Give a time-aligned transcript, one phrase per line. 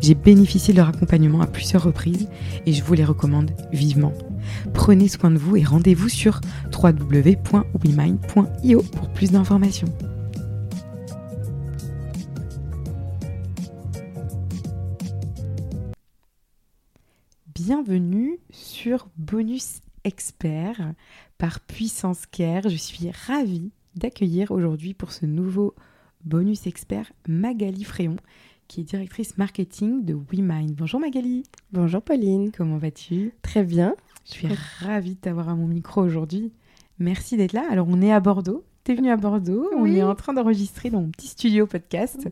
[0.00, 2.28] J'ai bénéficié de leur accompagnement à plusieurs reprises
[2.66, 4.12] et je vous les recommande vivement.
[4.74, 6.40] Prenez soin de vous et rendez-vous sur
[6.72, 9.88] www.wemind.io pour plus d'informations.
[17.54, 20.92] Bienvenue sur Bonus Expert
[21.38, 22.68] par Puissance Care.
[22.68, 25.74] Je suis ravie d'accueillir aujourd'hui pour ce nouveau
[26.24, 28.16] Bonus Expert Magali Fréon
[28.68, 30.74] qui est directrice marketing de WeMind.
[30.74, 31.44] Bonjour Magali.
[31.72, 32.50] Bonjour Pauline.
[32.50, 33.32] Comment vas-tu?
[33.42, 33.94] Très bien.
[34.24, 34.48] Je suis
[34.80, 36.52] ravie de t'avoir à mon micro aujourd'hui.
[36.98, 37.64] Merci d'être là.
[37.70, 38.64] Alors on est à Bordeaux.
[38.84, 39.70] Tu es venue à Bordeaux.
[39.76, 42.28] On est en train d'enregistrer dans mon petit studio podcast.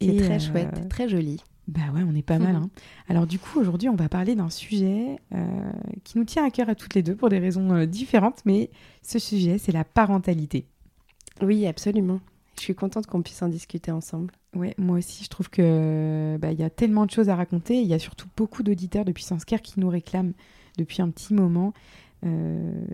[0.00, 1.42] C'est très euh, chouette, très joli.
[1.66, 2.56] Bah ouais, on est pas mal.
[2.56, 2.70] Hein.
[3.08, 5.70] Alors du coup, aujourd'hui, on va parler d'un sujet euh,
[6.04, 8.70] qui nous tient à cœur à toutes les deux pour des raisons euh, différentes, mais
[9.02, 10.66] ce sujet, c'est la parentalité.
[11.42, 12.20] Oui, absolument.
[12.56, 14.32] Je suis contente qu'on puisse en discuter ensemble.
[14.54, 17.80] Ouais, moi aussi, je trouve que bah, y a tellement de choses à raconter.
[17.80, 20.32] Il y a surtout beaucoup d'auditeurs de Puissance Care qui nous réclament
[20.78, 21.74] depuis un petit moment
[22.24, 22.84] euh,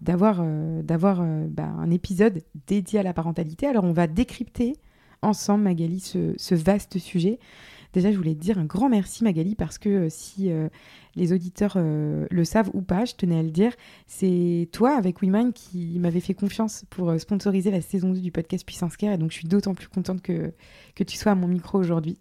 [0.00, 3.66] d'avoir euh, euh, bah, un épisode dédié à la parentalité.
[3.66, 4.76] Alors, on va décrypter
[5.20, 7.38] ensemble, Magali, ce vaste sujet.
[7.92, 10.68] Déjà, je voulais te dire un grand merci, Magali, parce que euh, si euh,
[11.14, 13.72] les auditeurs euh, le savent ou pas, je tenais à le dire,
[14.06, 18.64] c'est toi, avec WeMind, qui m'avait fait confiance pour sponsoriser la saison 2 du podcast
[18.64, 19.12] Puissance Care.
[19.12, 20.52] Et donc, je suis d'autant plus contente que,
[20.94, 22.18] que tu sois à mon micro aujourd'hui.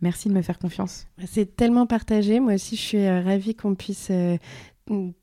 [0.00, 1.06] Merci de me faire confiance.
[1.26, 2.40] C'est tellement partagé.
[2.40, 4.10] Moi aussi, je suis ravie qu'on puisse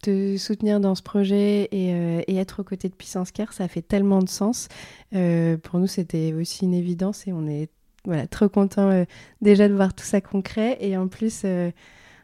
[0.01, 3.51] te soutenir dans ce projet et, être aux côtés de Puissance Care.
[3.51, 4.69] Ça fait tellement de sens.
[5.11, 7.69] pour nous, c'était aussi une évidence et on est
[8.09, 9.06] voilà, trop content euh,
[9.42, 10.78] déjà de voir tout ça concret.
[10.81, 11.70] Et en plus euh,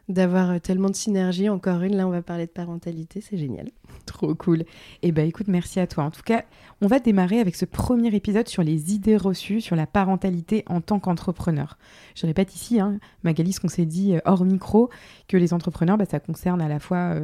[0.09, 1.49] d'avoir euh, tellement de synergie.
[1.49, 3.69] Encore une, là on va parler de parentalité, c'est génial.
[4.05, 4.63] Trop cool.
[5.01, 6.03] Eh ben écoute, merci à toi.
[6.03, 6.43] En tout cas,
[6.81, 10.81] on va démarrer avec ce premier épisode sur les idées reçues sur la parentalité en
[10.81, 11.77] tant qu'entrepreneur.
[12.15, 14.89] Je répète ici, hein, ce qu'on s'est dit hors micro,
[15.27, 17.15] que les entrepreneurs, bah, ça concerne à la fois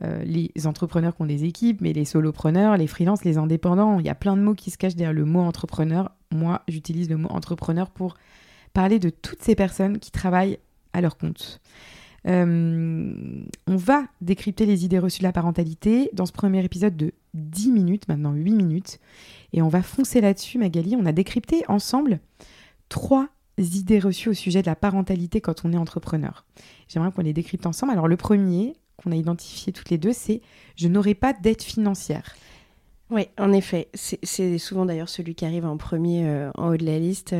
[0.00, 3.98] les entrepreneurs qui ont des équipes, mais les solopreneurs, les freelances, les indépendants.
[3.98, 7.08] Il y a plein de mots qui se cachent derrière le mot entrepreneur moi, j'utilise
[7.10, 8.16] le mot entrepreneur pour
[8.72, 10.58] parler de toutes ces personnes qui travaillent
[10.92, 11.60] à leur compte.
[12.26, 17.12] Euh, on va décrypter les idées reçues de la parentalité dans ce premier épisode de
[17.34, 18.98] 10 minutes, maintenant 8 minutes.
[19.52, 20.96] Et on va foncer là-dessus, Magali.
[20.96, 22.20] On a décrypté ensemble
[22.88, 23.28] trois
[23.58, 26.44] idées reçues au sujet de la parentalité quand on est entrepreneur.
[26.88, 27.92] J'aimerais qu'on les décrypte ensemble.
[27.92, 30.40] Alors le premier qu'on a identifié toutes les deux, c'est
[30.76, 32.36] je n'aurai pas d'aide financière.
[33.10, 33.88] Oui, en effet.
[33.94, 37.34] C'est souvent d'ailleurs celui qui arrive en premier euh, en haut de la liste.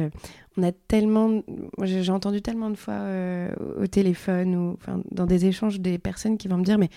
[0.57, 1.43] On a tellement.
[1.83, 6.39] J'ai entendu tellement de fois euh, au téléphone ou enfin, dans des échanges des personnes
[6.39, 6.91] qui vont me dire Mais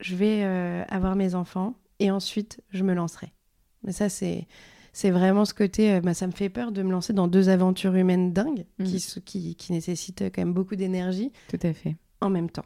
[0.00, 3.32] je vais euh, avoir mes enfants et ensuite je me lancerai.
[3.82, 4.46] Mais ça, c'est.
[4.96, 7.96] C'est vraiment ce côté, bah, ça me fait peur de me lancer dans deux aventures
[7.96, 8.84] humaines dingues mmh.
[8.84, 11.32] qui, qui, qui nécessitent quand même beaucoup d'énergie.
[11.48, 11.96] Tout à fait.
[12.20, 12.64] En même temps.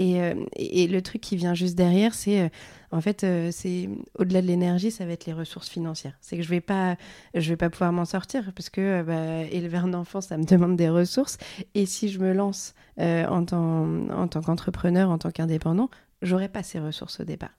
[0.00, 2.48] Euh, et, le truc qui vient juste derrière, c'est euh,
[2.90, 3.88] en fait, euh, c'est
[4.18, 6.16] au-delà de l'énergie, ça va être les ressources financières.
[6.20, 6.96] C'est que je vais pas,
[7.34, 10.76] je vais pas pouvoir m'en sortir parce que bah, élever un enfant, ça me demande
[10.76, 11.38] des ressources.
[11.74, 15.90] Et si je me lance en tant, en tant qu'entrepreneur, en tant qu'indépendant,
[16.22, 17.50] j'aurai pas ces ressources au départ.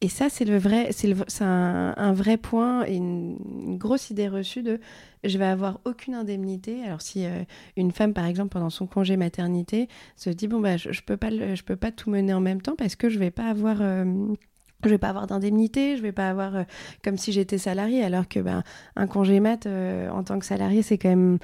[0.00, 3.36] Et ça, c'est le vrai, c'est un, un, vrai point et une,
[3.78, 4.78] grosse idée reçue de
[5.24, 6.84] je vais avoir aucune indemnité.
[6.84, 7.42] Alors si euh,
[7.76, 11.16] une femme, par exemple, pendant son congé maternité, se dit bon bah je, je peux
[11.16, 13.78] pas, je peux pas tout mener en même temps parce que je vais pas avoir
[13.80, 14.04] euh,
[14.84, 16.62] je vais pas avoir d'indemnité, je vais pas avoir euh,
[17.02, 18.62] comme si j'étais salarié, alors que ben
[18.94, 21.38] un congé mat en tant que salarié, c'est quand même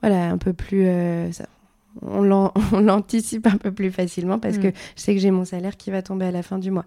[0.00, 0.86] voilà un peu plus
[1.32, 1.46] ça,
[2.02, 5.92] on l'anticipe un peu plus facilement parce que je sais que j'ai mon salaire qui
[5.92, 6.86] va tomber à la fin du mois.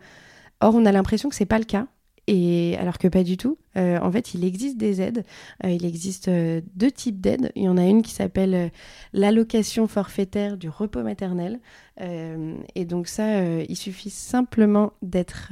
[0.63, 1.87] Or, on a l'impression que c'est pas le cas
[2.27, 3.57] Et alors que pas du tout.
[3.75, 5.25] Euh, en fait, il existe des aides.
[5.65, 7.51] Euh, il existe euh, deux types d'aides.
[7.57, 8.71] Il y en a une qui s'appelle
[9.11, 11.59] l'allocation forfaitaire du repos maternel.
[11.99, 15.51] et donc ça, il suffit simplement d'être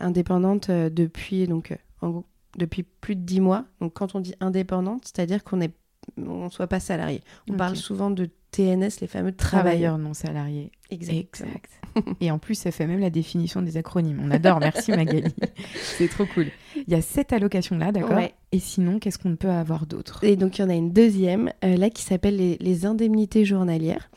[0.00, 1.76] indépendante depuis donc
[2.56, 3.66] depuis plus de dix mois.
[3.82, 5.74] Donc quand on dit indépendante, c'est-à-dire qu'on est
[6.18, 7.22] on soit pas salarié.
[7.50, 10.70] On parle souvent de TNS, les fameux travailleurs, non salariés.
[10.90, 11.42] Exact.
[12.20, 14.20] Et en plus, ça fait même la définition des acronymes.
[14.22, 15.34] On adore, merci Magali.
[15.74, 16.46] C'est trop cool.
[16.76, 18.20] Il y a cette allocation-là, d'accord
[18.52, 20.22] Et sinon, qu'est-ce qu'on peut avoir d'autre?
[20.22, 24.08] Et donc, il y en a une deuxième, euh, là, qui s'appelle les, indemnités journalières,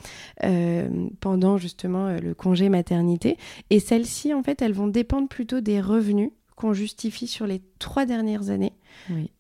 [0.43, 0.87] euh,
[1.19, 3.37] pendant justement euh, le congé maternité.
[3.69, 8.05] Et celles-ci, en fait, elles vont dépendre plutôt des revenus qu'on justifie sur les trois
[8.05, 8.73] dernières années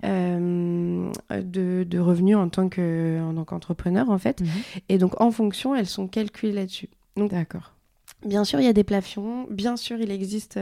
[0.03, 0.56] euh,
[1.29, 4.41] de, revenus en tant qu'entrepreneur, en, fait.
[4.41, 4.47] Mhm.
[4.89, 6.89] Et donc, en fonction, elles sont calculées là-dessus.
[7.15, 7.73] D'accord.
[8.25, 9.45] Bien sûr, il y a des plafonds.
[9.49, 10.59] Bien sûr, il existe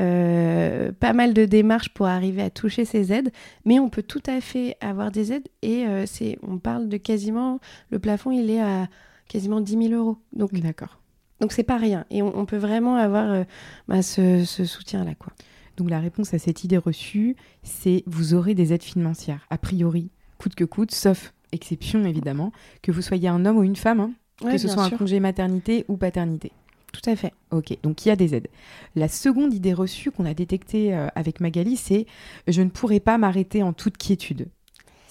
[0.00, 3.30] euh, pas mal de démarches pour arriver à toucher ces aides,
[3.64, 6.96] mais on peut tout à fait avoir des aides et euh, c'est, on parle de
[6.96, 7.60] quasiment
[7.90, 8.88] le plafond, il est à
[9.28, 10.18] quasiment 10 000 euros.
[10.32, 10.98] Donc, d'accord.
[11.40, 13.44] Donc c'est pas rien et on, peut vraiment avoir
[13.86, 15.32] bah, ce, ce soutien là, quoi.
[15.78, 20.10] Donc la réponse à cette idée reçue, c'est vous aurez des aides financières, a priori,
[20.36, 22.52] coûte que coûte, sauf exception évidemment,
[22.82, 25.84] que vous soyez un homme ou une femme, hein, que ce soit un congé maternité
[25.86, 26.50] ou paternité.
[26.92, 27.32] Tout à fait.
[27.52, 28.48] Ok, donc il y a des aides.
[28.96, 32.06] La seconde idée reçue qu'on a détectée euh, avec Magali, c'est
[32.48, 34.48] je ne pourrai pas m'arrêter en toute quiétude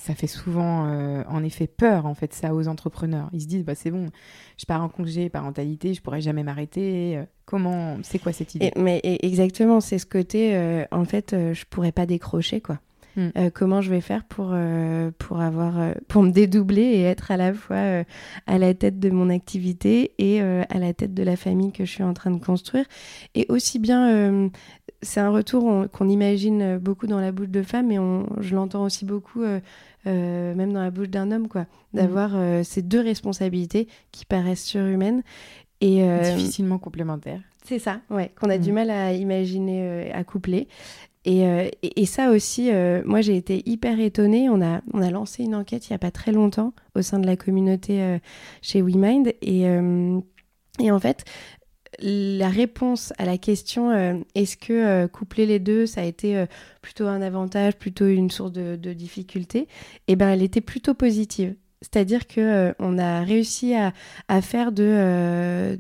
[0.08, 3.30] ça fait souvent, euh, en effet, peur, en fait, ça aux entrepreneurs.
[3.34, 4.08] Ils se disent, bah, c'est bon,
[4.58, 7.20] je pars en congé parentalité, je pourrais jamais m'arrêter.
[7.46, 8.72] Comment, c'est quoi cette idée?
[8.78, 12.80] Mais exactement, c'est ce côté, euh, en fait, euh, je pourrais pas décrocher, quoi.
[13.16, 13.50] Hmm.
[13.52, 14.56] comment je vais faire pour,
[15.18, 18.04] pour, avoir, pour me dédoubler et être à la fois
[18.46, 21.92] à la tête de mon activité et à la tête de la famille que je
[21.92, 22.86] suis en train de construire?
[23.34, 24.52] Et aussi bien,
[25.02, 28.84] c'est un retour qu'on imagine beaucoup dans la bouche de femme, et on, je l'entends
[28.84, 29.44] aussi beaucoup
[30.08, 32.36] euh, même dans la bouche d'un homme, quoi, d'avoir mm.
[32.36, 35.22] euh, ces deux responsabilités qui paraissent surhumaines
[35.82, 37.42] et euh, difficilement complémentaires.
[37.64, 38.76] C'est ça, ouais, qu'on a du mm.
[38.76, 40.68] mal à imaginer, à coupler.
[41.26, 41.44] Et,
[41.82, 42.72] et, ça aussi,
[43.04, 44.50] moi j'ai été hyper étonnée.
[44.50, 47.20] On a, on a lancé une enquête il n'y a pas très longtemps au sein
[47.20, 48.18] de la communauté
[48.62, 49.34] chez WeMind.
[49.42, 49.64] Et,
[50.80, 51.26] et en fait,
[52.00, 56.38] la réponse à la question euh, est-ce que euh, coupler les deux, ça a été
[56.38, 56.46] euh,
[56.82, 59.68] plutôt un avantage, plutôt une source de, difficulté?
[60.08, 61.56] Eh bien, elle était plutôt positive.
[61.82, 63.94] C'est-à-dire que on a réussi à,
[64.42, 65.78] faire de,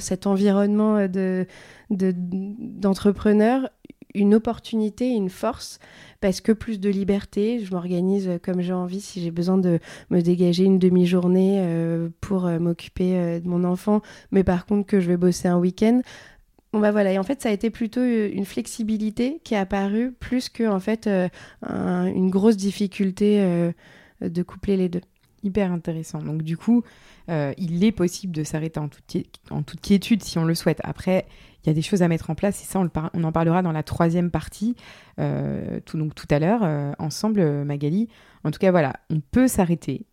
[0.00, 1.46] cet environnement de,
[4.14, 5.78] une opportunité, une force,
[6.20, 9.78] parce que plus de liberté, je m'organise comme j'ai envie, si j'ai besoin de
[10.10, 14.02] me dégager une demi-journée euh, pour euh, m'occuper euh, de mon enfant,
[14.32, 16.00] mais par contre que je vais bosser un week-end.
[16.72, 20.12] Bon bah voilà, et en fait ça a été plutôt une flexibilité qui est apparue
[20.12, 21.08] plus que en fait
[21.62, 23.72] une grosse difficulté
[24.20, 25.00] de coupler les deux.
[25.42, 26.18] Hyper intéressant.
[26.20, 26.82] Donc du coup,
[27.28, 28.88] il est possible de s'arrêter en,
[29.50, 30.80] en toute quiétude si on le souhaite.
[30.82, 31.26] Après,
[31.64, 33.72] il y a des choses à mettre en place et ça, on, en parlera dans
[33.72, 34.76] la troisième partie,
[35.18, 38.08] euh, tout, donc tout à l'heure, euh, ensemble, euh, Magali.
[38.44, 40.06] En tout cas, voilà, on peut s'arrêter,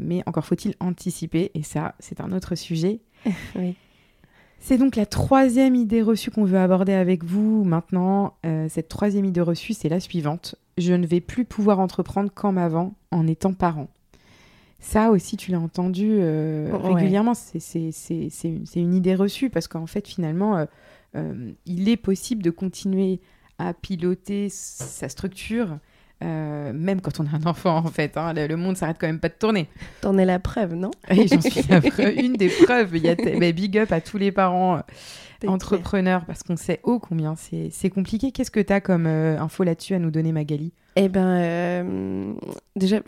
[0.00, 3.00] mais encore faut-il anticiper et ça, c'est un autre sujet.
[4.60, 8.34] C'est donc la troisième idée reçue qu'on veut aborder avec vous maintenant.
[8.68, 10.56] cette troisième idée reçue, c'est la suivante.
[10.78, 13.86] Je ne vais plus pouvoir entreprendre comme avant en étant parent.
[14.80, 17.34] Ça aussi, tu l'as entendu euh, régulièrement.
[17.34, 17.90] C'est
[18.44, 20.64] une, une, idée reçue parce qu'en fait, finalement, euh,
[21.16, 23.20] euh, il est possible de continuer
[23.58, 25.78] à piloter sa structure.
[26.20, 28.32] même quand on a un enfant, en fait, hein.
[28.32, 29.68] le, monde s'arrête quand même pas de tourner.
[30.00, 30.92] T'en es la preuve, non?
[31.10, 32.14] Oui, j'en suis la preuve.
[32.16, 32.96] Une des preuves.
[32.96, 34.80] Il y a mais big up à tous les parents
[35.44, 38.30] entrepreneurs parce qu'on sait ô combien c'est compliqué.
[38.30, 40.72] Qu'est-ce que tu as comme info là-dessus à nous donner, Magali?
[40.94, 42.36] Eh ben,
[42.76, 43.00] déjà,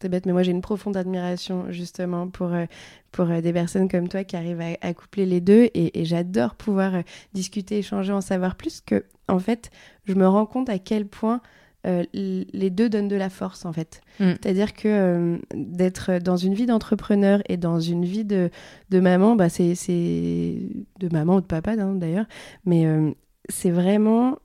[0.00, 2.66] c'est bête, mais moi j'ai une profonde admiration justement pour, euh,
[3.12, 6.96] pour euh, des personnes comme toi qui arrivent à, coupler les deux et, j'adore pouvoir
[6.96, 9.70] euh, discuter, échanger, en savoir plus que en fait
[10.04, 11.40] je me rends compte à quel point
[12.12, 14.00] les deux donnent de la force en fait.
[14.18, 14.32] Mm.
[14.42, 18.50] C'est-à-dire que d'être dans une vie d'entrepreneur et dans une vie de,
[18.90, 19.76] de maman, bah c'est
[20.98, 22.26] de maman ou de papa d'ailleurs,
[22.64, 22.86] mais
[23.48, 24.36] c'est vraiment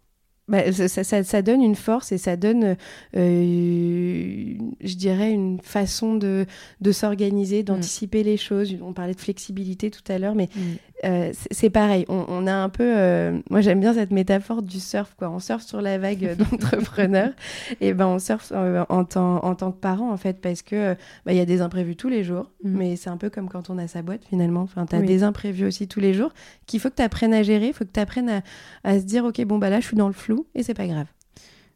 [0.52, 2.76] bah, ça, donne une force et ça donne,
[3.16, 6.46] euh, je dirais, une façon de,
[6.82, 8.76] de s'organiser, d'anticiper les choses.
[8.82, 10.60] On parlait de flexibilité tout à l'heure, mais mm.
[11.04, 12.06] Euh, c'est pareil.
[12.10, 12.94] On, a un peu.
[12.98, 15.16] Euh, moi, j'aime bien cette métaphore du surf.
[15.18, 15.30] Quoi.
[15.30, 17.32] On surfe sur la vague d'entrepreneurs.
[17.80, 20.96] et ben, on surfe euh, en, tant, en tant que parent, en fait, parce que
[21.26, 22.52] bah, y a des imprévus tous les jours.
[22.64, 22.78] Mm.
[22.78, 24.62] Mais c'est un peu comme quand on a sa boîte, finalement.
[24.62, 26.34] Enfin, tu as des imprévus aussi tous les jours
[26.66, 27.68] qu'il faut que tu apprennes à gérer.
[27.68, 28.42] Il faut que tu apprennes à,
[28.84, 30.88] à, se dire, OK, bon, bah là, je suis dans le flou et c'est pas
[30.88, 31.08] grave.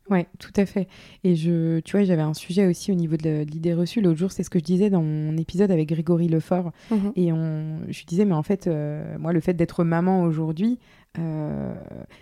[0.09, 0.87] Ouais, tout à fait.
[1.23, 4.01] Et je, tu vois, j'avais un sujet aussi au niveau de l'idée reçue.
[4.01, 6.71] L'autre jour, c'est ce que je disais dans mon épisode avec Grégory Lefort.
[6.91, 7.11] Mhm.
[7.15, 10.77] Et on, je disais, mais en fait, euh, moi, le fait d'être maman aujourd'hui,
[11.17, 11.73] euh,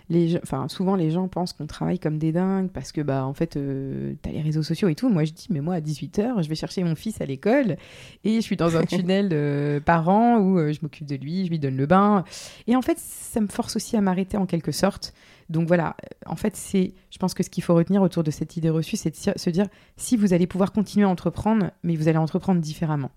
[0.10, 3.34] les, enfin, souvent les gens pensent qu'on travaille comme des dingues parce que, bah, en
[3.34, 5.10] fait, euh, tu as les réseaux sociaux et tout.
[5.10, 7.76] Moi, je dis, mais moi, à 18h, je vais chercher mon fils à l'école
[8.24, 11.60] et je suis dans un tunnel par an où je m'occupe de lui, je lui
[11.60, 12.24] donne le bain.
[12.68, 15.14] Et en fait, ça me force aussi à m'arrêter en quelque sorte
[15.54, 15.96] donc voilà,
[16.26, 18.98] en fait, c'est, je pense que ce qu'il faut retenir autour de cette idée reçue,
[18.98, 19.68] c'est de se dire
[19.98, 23.12] si vous allez pouvoir continuer à entreprendre, mais vous allez entreprendre différemment.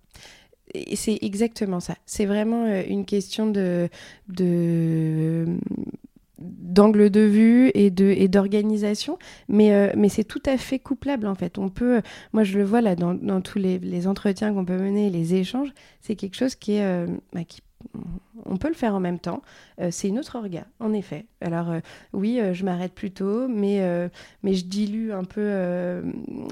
[0.94, 1.94] C'est exactement ça.
[2.04, 3.88] C'est vraiment euh, une question de,
[6.38, 11.26] d'angle de vue et de et d'organisation mais euh, mais c'est tout à fait couplable
[11.26, 12.02] en fait on peut
[12.34, 16.14] moi je le vois là dans, tous les, entretiens qu'on peut mener les échanges c'est
[16.14, 17.62] quelque chose qui est euh, bah, qui
[18.44, 19.42] on peut le faire en même temps.
[19.80, 21.26] Euh, c'est une autre orga, en effet.
[21.40, 21.80] Alors euh,
[22.12, 23.80] oui, euh, je m'arrête plus tôt, mais,
[24.42, 26.02] mais je dilue un peu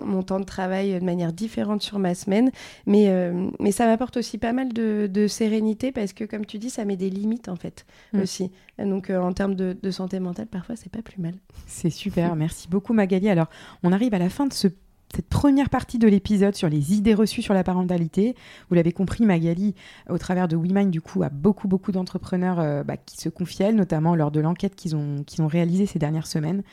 [0.04, 2.50] mon temps de travail de manière différente sur ma semaine.
[2.86, 6.84] Mais, mais ça m'apporte aussi pas mal de, sérénité parce que, comme tu dis, ça
[6.84, 8.20] met des limites en fait mm.
[8.20, 8.50] aussi.
[8.78, 11.34] Donc en termes de, de santé mentale, parfois, c'est pas plus mal.
[11.66, 13.28] C'est super, merci beaucoup Magali.
[13.28, 13.48] Alors,
[13.82, 14.68] on arrive à la fin de ce
[15.14, 18.34] cette première partie de l'épisode sur les idées reçues sur la parentalité.
[18.68, 19.76] Vous l'avez compris, Magali,
[20.10, 23.72] au travers de WeMind, du coup, a beaucoup, beaucoup d'entrepreneurs euh, bah, qui se confient
[23.72, 26.64] notamment lors de l'enquête qu'ils ont, qu'ils ont réalisée ces dernières semaines.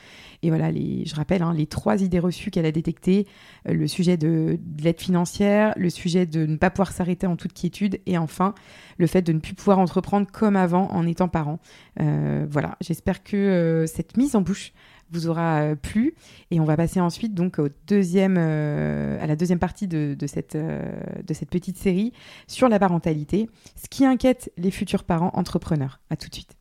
[0.42, 3.28] Et voilà, les, je rappelle, hein, les trois idées reçues qu'elle a détectées,
[3.70, 7.54] euh, le sujet de, l'aide financière, le sujet de ne pas pouvoir s'arrêter en toute
[7.54, 8.56] quiétude, et enfin,
[8.98, 11.60] le fait de ne plus pouvoir entreprendre comme avant en étant parent.
[12.00, 14.74] Euh, voilà, j'espère que cette mise en bouche
[15.12, 16.16] vous aura euh, plu.
[16.50, 20.56] Et on va passer ensuite donc au deuxième, euh, à la deuxième partie de, cette,
[20.56, 20.92] euh,
[21.26, 22.14] de cette petite série
[22.48, 26.00] sur la parentalité, ce qui inquiète les futurs parents entrepreneurs.
[26.10, 26.56] À tout de suite.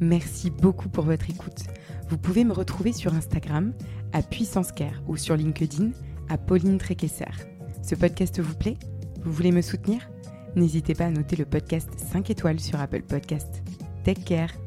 [0.00, 1.64] Merci beaucoup pour votre écoute.
[2.08, 3.74] Vous pouvez me retrouver sur Instagram
[4.12, 5.90] à Puissance Care ou sur LinkedIn
[6.28, 7.24] à Pauline Tréquesser.
[7.82, 8.78] Ce podcast vous plaît?
[9.22, 10.08] Vous voulez me soutenir?
[10.54, 13.62] N'hésitez pas à noter le podcast 5 étoiles sur Apple Podcast.
[14.04, 14.65] Take care